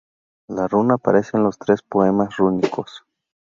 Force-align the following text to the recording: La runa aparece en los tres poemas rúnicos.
La 0.47 0.67
runa 0.67 0.95
aparece 0.95 1.37
en 1.37 1.43
los 1.43 1.59
tres 1.59 1.83
poemas 1.83 2.35
rúnicos. 2.37 3.03